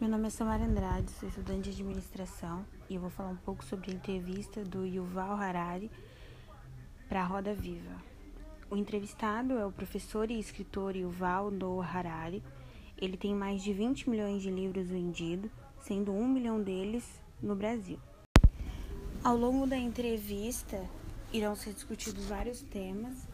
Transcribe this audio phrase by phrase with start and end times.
[0.00, 3.64] Meu nome é Samara Andrade, sou estudante de administração e eu vou falar um pouco
[3.64, 5.88] sobre a entrevista do Yuval Harari
[7.08, 8.02] para a Roda Viva.
[8.68, 12.42] O entrevistado é o professor e escritor Yuval Noah Harari.
[12.98, 15.48] Ele tem mais de 20 milhões de livros vendidos,
[15.80, 17.08] sendo um milhão deles
[17.40, 18.00] no Brasil.
[19.22, 20.84] Ao longo da entrevista,
[21.32, 23.28] irão ser discutidos vários temas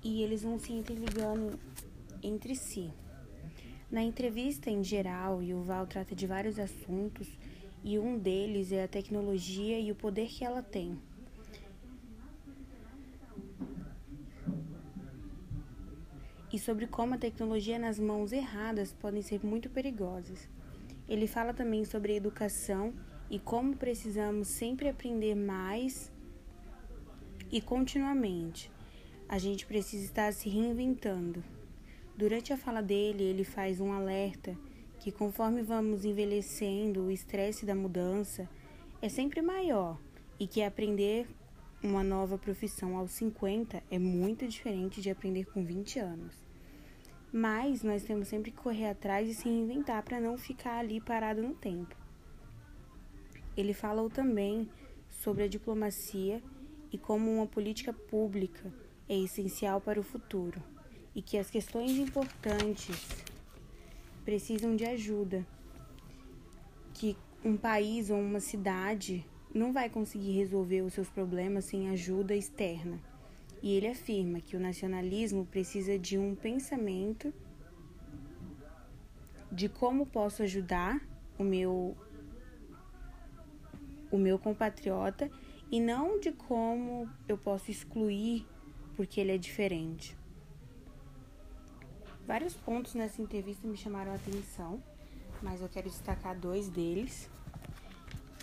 [0.00, 1.58] e eles vão se interligando
[2.22, 2.92] entre si.
[3.92, 7.28] Na entrevista em geral, Yuval trata de vários assuntos
[7.84, 10.98] e um deles é a tecnologia e o poder que ela tem.
[16.50, 20.48] E sobre como a tecnologia nas mãos erradas podem ser muito perigosas.
[21.06, 22.94] Ele fala também sobre a educação
[23.28, 26.10] e como precisamos sempre aprender mais
[27.50, 28.70] e continuamente.
[29.28, 31.44] A gente precisa estar se reinventando.
[32.16, 34.56] Durante a fala dele, ele faz um alerta
[35.00, 38.48] que conforme vamos envelhecendo, o estresse da mudança
[39.00, 39.98] é sempre maior
[40.38, 41.26] e que aprender
[41.82, 46.36] uma nova profissão aos 50 é muito diferente de aprender com 20 anos.
[47.32, 51.42] Mas nós temos sempre que correr atrás e se reinventar para não ficar ali parado
[51.42, 51.96] no tempo.
[53.56, 54.68] Ele falou também
[55.08, 56.42] sobre a diplomacia
[56.92, 58.72] e como uma política pública
[59.08, 60.62] é essencial para o futuro
[61.14, 62.96] e que as questões importantes
[64.24, 65.46] precisam de ajuda,
[66.94, 72.34] que um país ou uma cidade não vai conseguir resolver os seus problemas sem ajuda
[72.34, 72.98] externa.
[73.62, 77.32] E ele afirma que o nacionalismo precisa de um pensamento
[79.50, 81.00] de como posso ajudar
[81.38, 81.96] o meu
[84.10, 85.30] o meu compatriota
[85.70, 88.46] e não de como eu posso excluir
[88.94, 90.16] porque ele é diferente.
[92.26, 94.82] Vários pontos nessa entrevista me chamaram a atenção,
[95.42, 97.28] mas eu quero destacar dois deles,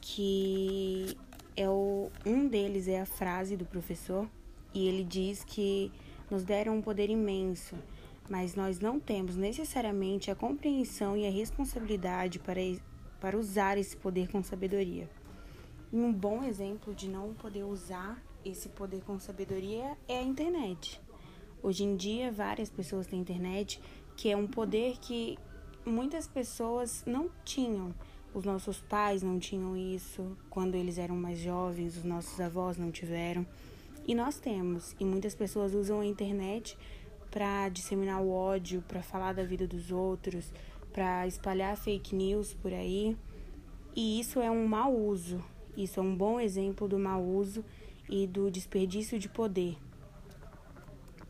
[0.00, 1.16] que
[1.56, 4.28] é o um deles é a frase do professor
[4.72, 5.92] e ele diz que
[6.30, 7.76] nos deram um poder imenso,
[8.28, 12.60] mas nós não temos necessariamente a compreensão e a responsabilidade para,
[13.20, 15.08] para usar esse poder com sabedoria.
[15.92, 21.00] E um bom exemplo de não poder usar esse poder com sabedoria é a internet.
[21.62, 23.80] Hoje em dia, várias pessoas têm internet,
[24.16, 25.38] que é um poder que
[25.84, 27.94] muitas pessoas não tinham.
[28.34, 32.90] Os nossos pais não tinham isso quando eles eram mais jovens, os nossos avós não
[32.90, 33.46] tiveram.
[34.06, 34.94] E nós temos.
[35.00, 36.76] E muitas pessoas usam a internet
[37.30, 40.52] para disseminar o ódio, para falar da vida dos outros,
[40.92, 43.16] para espalhar fake news por aí.
[43.94, 45.42] E isso é um mau uso.
[45.76, 47.64] Isso é um bom exemplo do mau uso
[48.08, 49.76] e do desperdício de poder.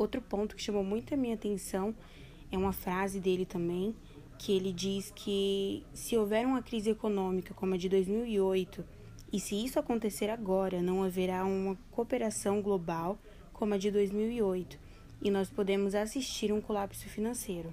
[0.00, 1.94] Outro ponto que chamou muito a minha atenção
[2.50, 3.94] é uma frase dele também,
[4.38, 8.82] que ele diz que se houver uma crise econômica como a de 2008
[9.30, 13.18] e se isso acontecer agora, não haverá uma cooperação global
[13.52, 14.78] como a de 2008
[15.20, 17.70] e nós podemos assistir um colapso financeiro.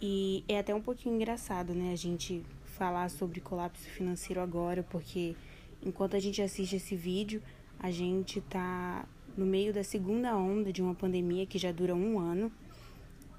[0.00, 5.34] E é até um pouquinho engraçado, né, a gente falar sobre colapso financeiro agora, porque
[5.82, 7.42] enquanto a gente assiste esse vídeo,
[7.76, 9.04] a gente tá
[9.38, 12.50] no meio da segunda onda de uma pandemia que já dura um ano.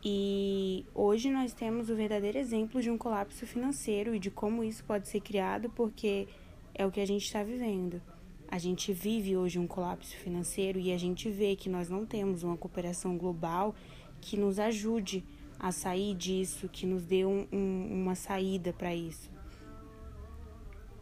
[0.04, 4.82] E hoje nós temos o verdadeiro exemplo de um colapso financeiro e de como isso
[4.86, 6.26] pode ser criado, porque
[6.74, 8.02] é o que a gente está vivendo.
[8.48, 12.44] A gente vive hoje um colapso financeiro e a gente vê que nós não temos
[12.44, 13.76] uma cooperação global
[14.22, 15.24] que nos ajude
[15.60, 19.30] a sair disso, que nos dê um, um, uma saída para isso.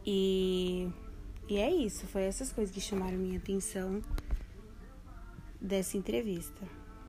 [0.03, 0.89] E,
[1.47, 4.01] e é isso, foi essas coisas que chamaram minha atenção
[5.59, 6.65] dessa entrevista.